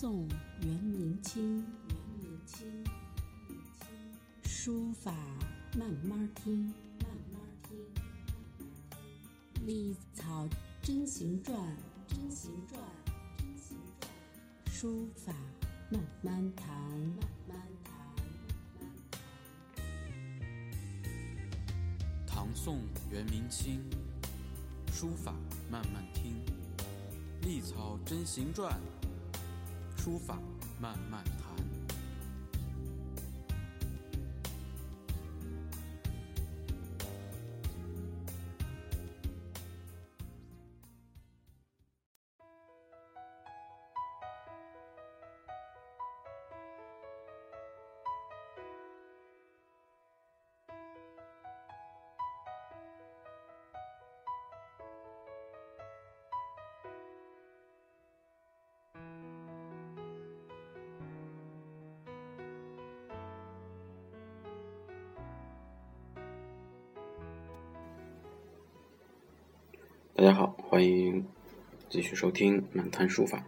[0.00, 0.28] 宋
[0.60, 2.84] 元明清，元明清，
[4.44, 5.12] 书法
[5.76, 7.76] 慢慢听，慢慢听。
[9.66, 10.48] 隶草
[10.80, 11.58] 真行传，
[12.06, 12.80] 真行传，
[13.38, 14.08] 真行传。
[14.72, 15.34] 书法
[15.90, 16.68] 慢慢谈，
[17.18, 17.92] 慢慢谈。
[22.24, 23.82] 唐宋元明清，
[24.92, 25.34] 书法
[25.68, 26.36] 慢慢听。
[27.42, 28.80] 隶草真行传，
[30.08, 30.38] 书法
[30.80, 31.22] 慢慢
[70.18, 71.24] 大家好，欢迎
[71.88, 73.46] 继续收听满谈书法。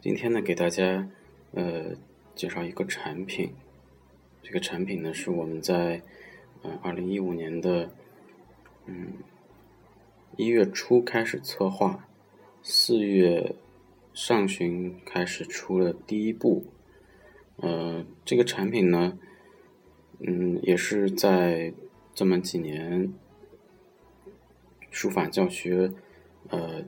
[0.00, 1.06] 今天呢，给大家
[1.50, 1.94] 呃
[2.34, 3.52] 介绍一个产品。
[4.42, 6.00] 这个产品呢，是我们在
[6.62, 7.90] 呃二零一五年的
[8.86, 9.12] 嗯
[10.38, 12.08] 一月初开始策划，
[12.62, 13.54] 四月
[14.14, 16.64] 上旬开始出了第一部。
[17.56, 19.18] 呃，这个产品呢，
[20.20, 21.74] 嗯，也是在
[22.14, 23.12] 这么几年。
[24.92, 25.90] 书法教学，
[26.50, 26.84] 呃，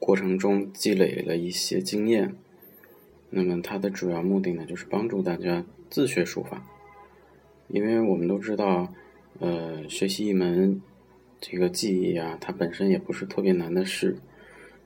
[0.00, 2.34] 过程中积累了一些经验。
[3.30, 6.66] 那么它的主要目的呢，就是帮助大家自学书法。
[7.68, 8.92] 因为我们都知道，
[9.38, 10.80] 呃，学习一门
[11.40, 14.16] 这个技艺啊，它本身也不是特别难的事。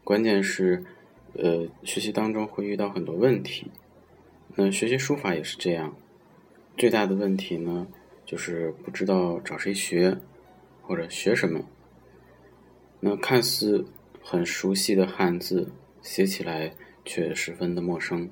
[0.03, 0.85] 关键是，
[1.35, 3.71] 呃，学习当中会遇到很多问题。
[4.57, 5.95] 那学习书法也是这样，
[6.77, 7.87] 最大的问题呢，
[8.25, 10.19] 就是不知道找谁学。
[10.89, 11.63] 或者学什么？
[12.99, 13.85] 那看似
[14.23, 18.31] 很熟悉的汉字，写起来却十分的陌生。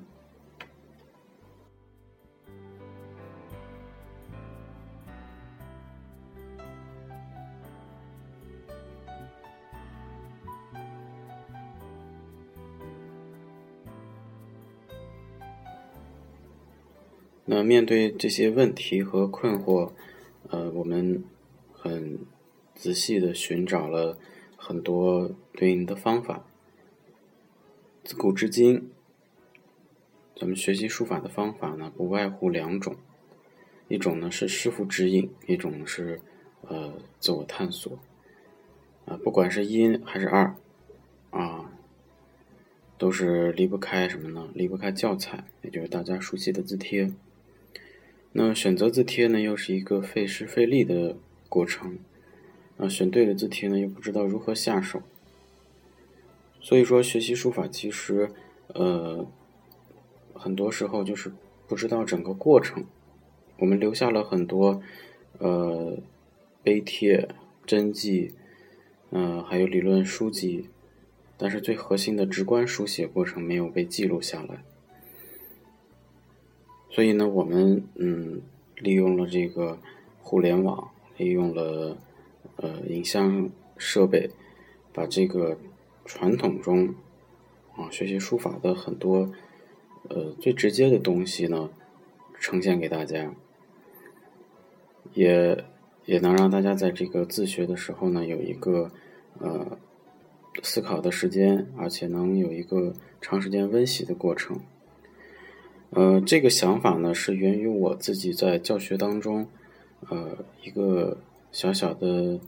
[17.45, 19.91] 那面对这些问题和困惑，
[20.49, 21.23] 呃，我们
[21.71, 22.17] 很。
[22.77, 24.19] 仔细的寻找了
[24.55, 26.45] 很多对应的方法。
[28.03, 28.91] 自古至今，
[30.35, 32.95] 咱们学习书法的方法呢，不外乎两种，
[33.87, 36.21] 一种呢是师傅指引，一种是
[36.61, 37.99] 呃自我探索。
[39.05, 40.55] 啊，不管是一还是二，
[41.31, 41.73] 啊，
[42.97, 44.49] 都是离不开什么呢？
[44.53, 47.11] 离不开教材，也就是大家熟悉的字帖。
[48.33, 51.17] 那选择字帖呢，又是一个费时费力的
[51.49, 51.97] 过程。
[52.77, 55.01] 啊，选对了字帖呢，又不知道如何下手。
[56.61, 58.29] 所以说，学习书法其实，
[58.67, 59.25] 呃，
[60.33, 61.31] 很多时候就是
[61.67, 62.85] 不知道整个过程。
[63.57, 64.81] 我们留下了很多，
[65.39, 65.97] 呃，
[66.61, 67.29] 碑帖、
[67.65, 68.33] 真迹，
[69.09, 70.69] 呃，还有理论书籍，
[71.35, 74.63] 但是最核心的直观书写过程没有被记录下来。
[76.91, 78.41] 所以呢，我们嗯，
[78.75, 79.79] 利用了这个
[80.21, 81.97] 互联网，利用了。
[82.57, 84.31] 呃，影像设备
[84.91, 85.55] 把这个
[86.05, 86.95] 传统中
[87.75, 89.31] 啊学习书法的很多
[90.09, 91.69] 呃最直接的东西呢
[92.39, 93.31] 呈现给大家，
[95.13, 95.63] 也
[96.05, 98.89] 也能让大家在这个自学的时候呢有一个
[99.37, 99.77] 呃
[100.63, 104.59] 思考的时间，而且能有一个长时间温习的过程。
[105.91, 109.47] 呃，这个想法呢是源于我自己在教学当中
[110.09, 111.19] 呃一个。
[111.57, 112.39] 小小的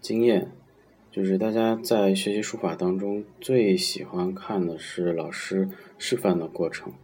[0.00, 0.50] 经验，
[1.10, 6.94] 就是大家在学习书法当中最喜欢看的是老师示范的过程，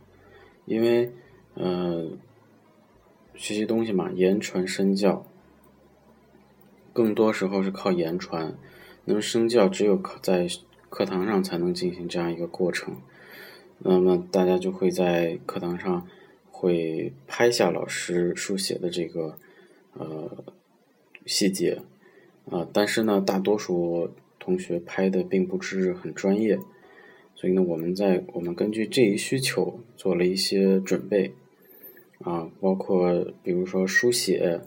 [0.65, 1.13] 因为，
[1.53, 2.13] 呃，
[3.35, 5.27] 学习东西嘛，言传身教，
[6.95, 8.57] 更多时候是靠言传，
[9.05, 10.49] 那么身教只有在
[10.89, 12.97] 课堂上才能进行这样一个过程，
[13.81, 16.09] 那么大家就会在课堂上
[16.51, 19.37] 会拍下老师书写的这个，
[19.93, 20.56] 呃。
[21.27, 21.83] 细节，
[22.51, 26.59] 啊，但是呢，大多数同学拍的并不是很专业，
[27.35, 31.33] 所以呢，我们在我们根据这一需求做了一些准备，
[32.21, 34.61] 啊，包括比如说书写、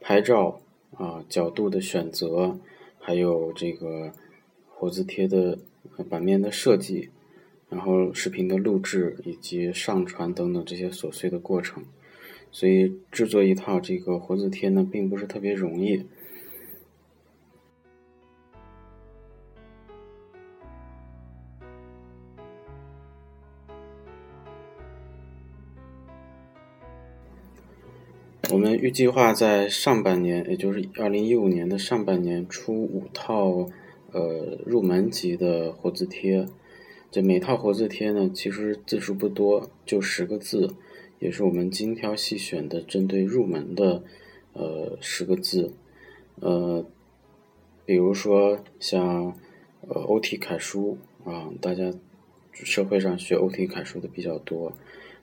[0.00, 0.60] 拍照
[0.96, 2.58] 啊、角度的选择，
[2.98, 4.12] 还有这个
[4.68, 5.58] 活字帖的
[6.08, 7.10] 版面的设计，
[7.68, 11.84] 然后视频的录制以及上传等等这些琐碎的过程，
[12.54, 16.06] 所以制作一套这个活字贴呢，并不是特别容易。
[28.52, 33.68] 我们预计划在上半年，也就是二零一五年的上半年出五套，
[34.12, 36.46] 呃，入门级的活字贴。
[37.10, 40.72] 这每套活字贴呢，其实字数不多，就十个字，
[41.24, 44.02] 也是我们精挑细选的，针对入门的，
[44.52, 45.72] 呃，十个字。
[46.40, 46.84] 呃，
[47.86, 49.34] 比如说像，
[49.88, 51.90] 呃欧体楷书啊，大家
[52.52, 54.74] 社会上学欧体楷书的比较多，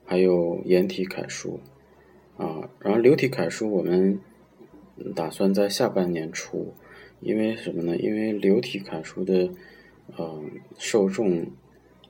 [0.04, 1.60] 还有颜体楷书。
[2.36, 4.18] 啊，然后流体楷书我们
[5.14, 6.74] 打算在下半年出，
[7.20, 7.96] 因为什么呢？
[7.96, 9.48] 因为流体楷书的
[10.16, 10.42] 呃
[10.78, 11.42] 受众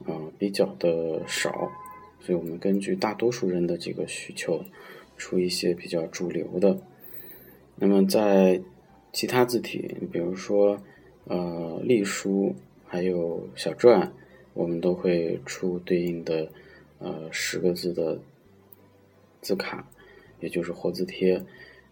[0.07, 1.71] 啊比较的少，
[2.25, 4.65] 所以我们根据大多数人的这个需求，
[5.17, 6.81] 出一些比较主流的。
[7.77, 8.63] 那么在
[9.13, 10.81] 其他字体，比如说
[11.25, 12.55] 呃隶书
[12.87, 14.11] 还有小篆，
[14.55, 16.51] 我们都会出对应的
[16.99, 18.21] 呃十个字的
[19.41, 19.89] 字卡。
[20.41, 21.41] 也就是活字贴，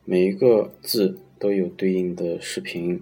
[0.04, 3.00] 每一个字都有对应的视频。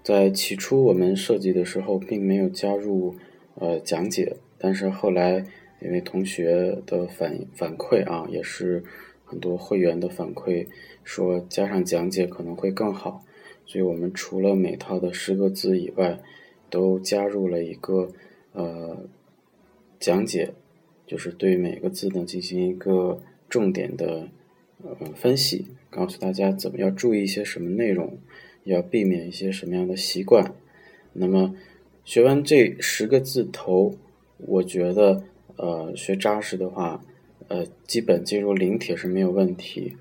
[0.00, 3.16] 在起初我们设计的时候，并没有加入
[3.56, 5.44] 呃讲解，但是后来
[5.80, 8.82] 因为同学的反反馈啊，也是
[9.24, 10.66] 很多会员的反馈，
[11.04, 13.24] 说加上讲解可能会更好，
[13.66, 16.20] 所以我们除了每套的十个字以外，
[16.68, 18.10] 都加入了一个
[18.52, 19.04] 呃
[19.98, 20.52] 讲解，
[21.06, 24.28] 就是对每个字呢进行一个重点的。
[24.82, 28.16] 呃，分析告诉大家怎么要注意一些什么内容，
[28.64, 30.54] 要避免一些什么样的习惯。
[31.12, 31.54] 那么
[32.02, 33.98] 学完这十个字头，
[34.38, 35.22] 我觉得
[35.60, 37.00] 呃学扎实的话，
[37.48, 39.96] 呃基本进入临帖是没有问题。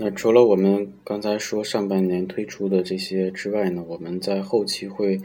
[0.00, 5.20] 那除了我们刚才说上半年推出的这些之外呢，我们在后期会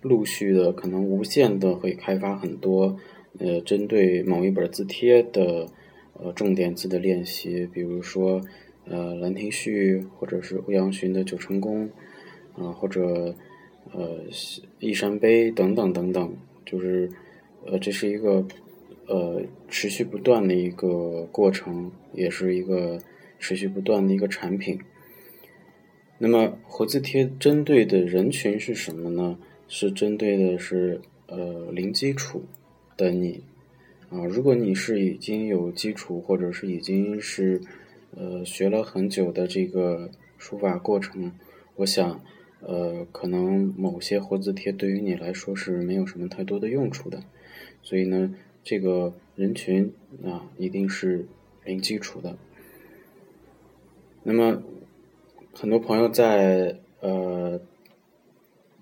[0.00, 2.96] 陆续的，可能无限的会开发很多，
[3.38, 5.66] 呃，针对某一本字帖的
[6.14, 8.40] 呃重点字的练习，比如说
[8.86, 11.86] 呃《兰亭序》或者是欧阳询的《九成宫》，
[12.64, 13.34] 啊或者
[13.92, 14.20] 呃
[14.78, 16.34] 《易山碑》等等等等，
[16.64, 17.10] 就是
[17.66, 18.42] 呃这是一个
[19.06, 22.98] 呃持续不断的一个过程，也是一个。
[23.44, 24.80] 持续不断的一个产品。
[26.16, 29.38] 那么活字贴针对的人群是什么呢？
[29.68, 32.42] 是针对的是呃零基础
[32.96, 33.42] 的你
[34.08, 34.24] 啊。
[34.24, 37.60] 如果你是已经有基础，或者是已经是
[38.16, 41.30] 呃学了很久的这个书法过程，
[41.76, 42.24] 我想
[42.60, 47.22] 呃可能某些活字贴对于你来说是没有什么太多的用处的。
[47.82, 49.92] 所以呢，这个人群
[50.24, 51.26] 啊一定是
[51.62, 52.38] 零基础的。
[54.26, 54.62] 那么，
[55.52, 57.60] 很多朋友在呃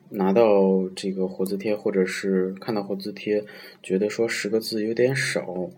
[0.08, 3.44] 拿到这个活字贴，或者是看到活字贴，
[3.82, 5.68] 觉得说十个字有点少，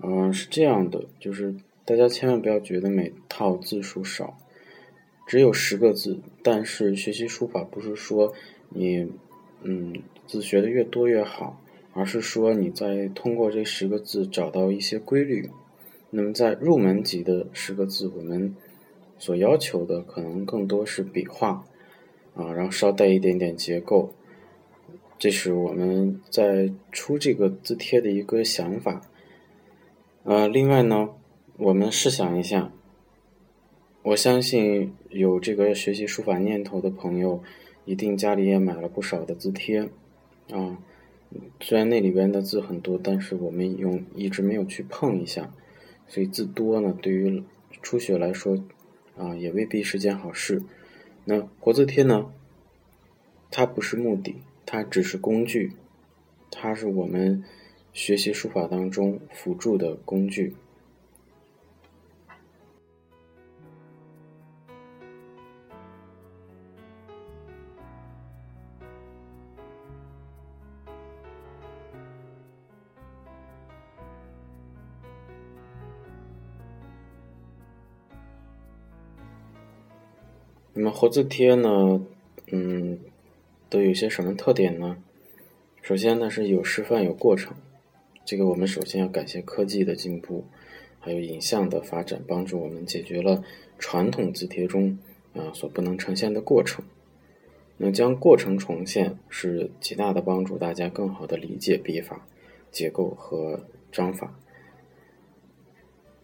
[0.00, 4.38] 嗯，是这样的，就是大家千万不要觉得每套字数少，
[5.26, 8.32] 只有十个字，但是学习书法不是说
[8.68, 9.10] 你
[9.62, 9.92] 嗯
[10.28, 11.60] 字学的越多越好，
[11.94, 15.50] 而是说你在通过这十个字找到一些规律。
[16.10, 18.54] 那么在入门级的十个字，我们
[19.20, 21.62] 所要求的可能更多是笔画，
[22.34, 24.14] 啊，然后稍带一点点结构，
[25.18, 29.02] 这是我们在出这个字帖的一个想法。
[30.24, 31.10] 呃，另外呢，
[31.58, 32.72] 我们试想一下，
[34.02, 37.42] 我相信有这个学习书法念头的朋友，
[37.84, 39.90] 一定家里也买了不少的字帖，
[40.50, 40.78] 啊，
[41.60, 45.52] 虽然那里边的字很多，但是我们用一直没有去碰一下，
[46.08, 47.44] 所以字多呢，对于
[47.82, 48.58] 初学来说。
[49.20, 50.62] 啊，也未必是件好事。
[51.26, 52.32] 那国字贴呢？
[53.50, 55.72] 它不是目的，它只是工具，
[56.50, 57.44] 它是我们
[57.92, 60.54] 学习书法当中辅助的工具。
[80.72, 82.06] 那么活字贴呢？
[82.52, 82.98] 嗯，
[83.68, 84.96] 都有些什么特点呢？
[85.82, 87.54] 首先呢是有示范有过程，
[88.24, 90.44] 这个我们首先要感谢科技的进步，
[91.00, 93.42] 还有影像的发展，帮助我们解决了
[93.78, 94.98] 传统字帖中
[95.34, 96.84] 啊所不能呈现的过程。
[97.78, 102.26] 那将过程重现是极大的帮助大家更好的理解笔法、
[102.70, 104.38] 结构和章法。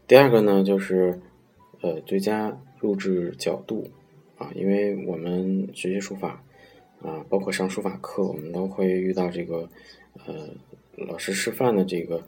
[0.06, 1.18] 第二个呢就是
[1.80, 3.88] 呃最佳录制角度
[4.38, 6.42] 啊，因为我们学习书法。
[7.02, 9.68] 啊，包括上书法课，我们都会遇到这个，
[10.26, 10.48] 呃，
[10.96, 12.26] 老师示范的这个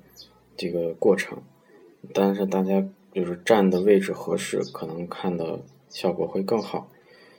[0.58, 1.42] 这个过程。
[2.12, 6.90] 但是大家就是站的位置合适，可能看的效果会更好。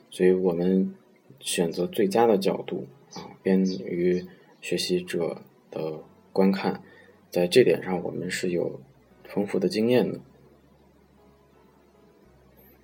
[0.09, 0.95] 所以我们
[1.39, 4.25] 选择最佳的角度啊，便于
[4.59, 6.01] 学习者的
[6.33, 6.81] 观看。
[7.29, 8.81] 在这点上，我们是有
[9.23, 10.19] 丰富的经验的。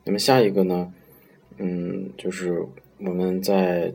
[0.03, 0.93] 那么下一个呢，
[1.57, 2.65] 嗯，就是
[2.99, 3.93] 我们在。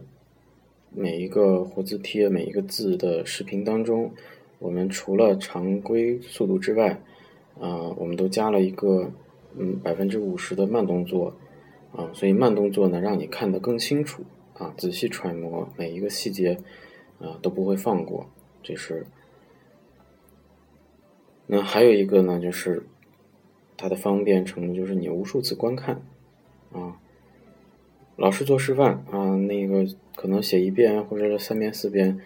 [0.92, 4.12] 每一个活字贴，每一个字的视频当中，
[4.58, 7.00] 我们除了常规速度之外，
[7.60, 9.08] 啊，我们都加了一个
[9.56, 11.32] 嗯百分之五十的慢动作，
[11.92, 14.24] 啊，所以慢动作呢，让你看得更清楚，
[14.54, 16.58] 啊，仔细揣摩每一个细节，
[17.20, 18.28] 啊，都不会放过。
[18.60, 19.06] 这是。
[21.46, 22.82] 那还有一个呢，就是
[23.76, 26.02] 它的方便程度，就是你无数次观看，
[26.72, 26.98] 啊。
[28.20, 32.20] 老师做示范啊，那个可能写一遍或者三遍四遍，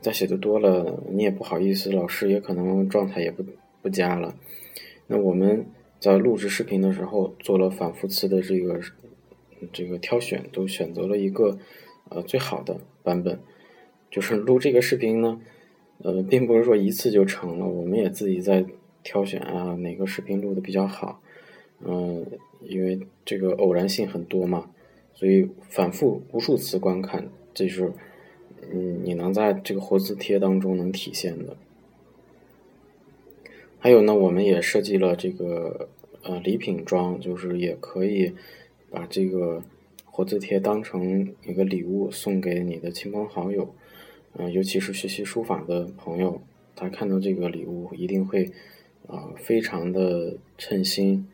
[0.00, 3.44] 再写的多了你也不好意思，老师也可能状态也不
[3.82, 4.36] 不佳了。
[5.08, 5.66] 那我们
[5.98, 8.80] 在录制视频的时候做了反复次的这个
[9.72, 11.58] 这个挑选，都选择了一个
[12.10, 13.40] 呃最好的版本。
[14.08, 15.40] 就是录这个视频呢，
[15.98, 18.64] 呃，并不是说一次就成了，我们也自己在
[19.02, 21.20] 挑选啊，哪个视频录的比较好。
[21.84, 22.24] 嗯，
[22.62, 24.70] 因为这个偶然性很多嘛。
[25.20, 27.92] 所以反复无数次观看，这是
[28.72, 31.58] 嗯你能在这个活字贴当中能体现的。
[33.78, 35.90] 还有呢，我们也设计了这个
[36.22, 38.32] 呃礼品装，就是也可以
[38.88, 39.62] 把这个
[40.06, 43.74] 活字贴当成一个礼物送给你的亲朋好友，
[44.32, 46.40] 呃，尤其是学习书法的朋友，
[46.74, 48.50] 他看到这个礼物一定会
[49.06, 51.28] 啊非常的称心。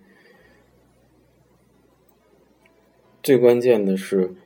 [3.26, 4.37] 最关键的是，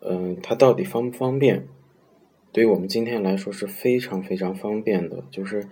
[0.00, 1.68] 嗯，它到底方不方便？
[2.52, 5.22] 对于我们今天来说是非常非常方便的。
[5.30, 5.68] 就是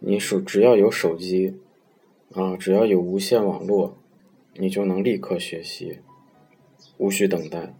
[0.00, 1.54] 你手只要有手机，
[2.34, 3.96] 啊，只要有无线网络，
[4.56, 6.00] 你就能立刻学习，
[6.98, 7.74] 无需等待。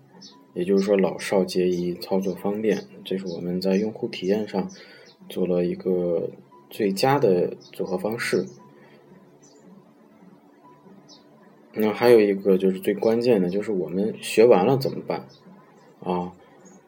[0.54, 2.84] 也就是说，老少皆宜，操作方便。
[3.04, 4.70] 这是我们在用户体验上
[5.28, 6.30] 做了一个
[6.70, 8.46] 最佳的组合方式。
[11.78, 15.26] 那还有一个就是最关键的，就是我们学完了怎么办？
[16.00, 16.32] 啊，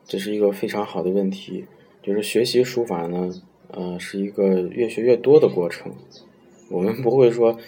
[0.07, 1.66] 这是一个非常好的问题。
[2.02, 3.30] 就是学习书法呢，
[3.71, 5.92] 呃，是一个越学越多的过程。
[6.71, 7.59] 我们不会说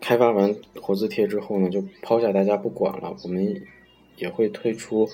[0.00, 3.16] 开发完活字帖之后呢，就抛下大家不管了。
[3.24, 3.62] 我们
[4.16, 5.08] 也会推出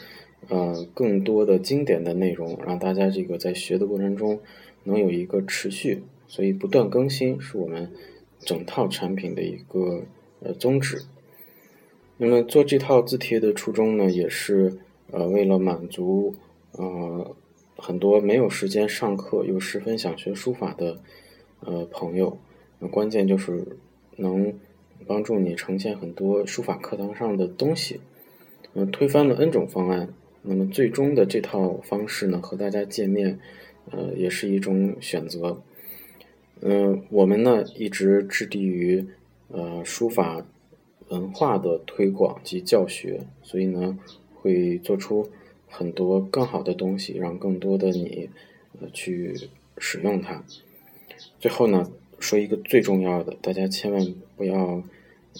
[0.49, 4.41] 呃更多的经典的内容，让大家这个在学的过程中
[4.85, 6.03] 能有一个持续。
[6.29, 7.93] 所以不断更新是我们
[8.41, 10.03] 整套产品的一个
[10.41, 11.03] 呃宗旨。
[12.19, 14.79] 那么做这套字帖的初衷呢，也是
[15.11, 16.35] 呃为了满足
[16.73, 17.37] 呃
[17.77, 20.97] 很多没有时间上课又十分想学书法的
[21.61, 22.39] 呃朋友，
[22.79, 23.67] 那关键就是
[24.17, 24.51] 能
[25.07, 28.01] 帮助你呈现很多书法课堂上的东西，
[28.73, 30.09] 嗯，推翻了 N 种方案，
[30.41, 33.39] 那么最终的这套方式呢和大家见面，
[33.91, 35.63] 呃也是一种选择，
[36.63, 39.07] 嗯，我们呢一直致力于
[39.49, 40.47] 呃书法。
[41.09, 43.99] 文化的推广及教学，所以呢，
[44.35, 45.29] 会做出
[45.69, 48.29] 很多更好的东西，让更多的你
[48.81, 49.49] 呃去
[49.79, 50.45] 使用它。
[51.39, 54.83] 最后呢，说一个最重要的，大家千万不要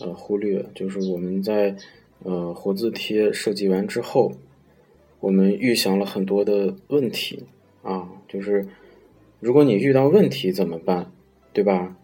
[0.01, 1.77] 呃忽略，就是我们在
[2.23, 4.33] 呃活字贴设计完之后，
[5.21, 7.45] 我们预想了很多的问题
[7.83, 8.69] 啊，就是
[9.41, 11.11] 如果你遇到问题怎么办，
[11.53, 11.97] 对吧？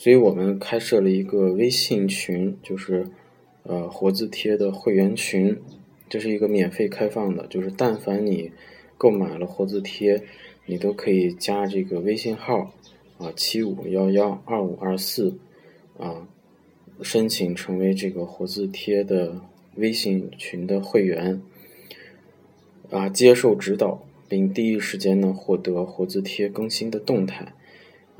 [0.00, 3.06] 所以我们开设了一个微信群，就是
[3.64, 5.54] 呃活字贴的会员群，
[6.08, 8.50] 这是一个免费开放的，就是但凡你
[8.96, 10.22] 购买了活字贴，
[10.64, 12.72] 你都可以加这个微信号
[13.18, 15.38] 啊七五幺幺二五二四
[15.98, 16.26] 啊，
[17.02, 19.42] 申请成为这个活字贴的
[19.74, 21.42] 微信群的会员
[22.88, 27.52] 啊，接受指导，并第一时间呢获得活字贴更新的动态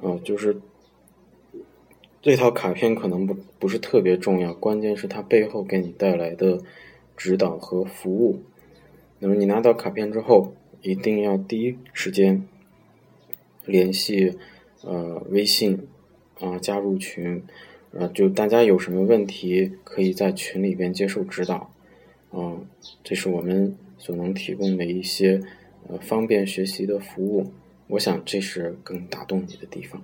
[0.02, 0.60] 啊，就是。
[2.22, 6.60] 这套卡片可能不不是特别重要，关键是它背后给你带来的
[7.16, 8.42] 指导和服务。
[9.20, 12.46] 那么你拿到卡片之后，一定要第一时间
[13.64, 14.36] 联系
[14.82, 15.86] 呃微信
[16.38, 17.42] 啊，加入群，
[17.92, 21.72] 呃，就大家有什么问题可以在群里边接受指导，
[22.32, 22.66] 嗯，
[23.02, 25.40] 这是我们所能提供的一些
[25.88, 27.50] 呃方便学习的服务，
[27.88, 30.02] 我想这是更打动你的地方。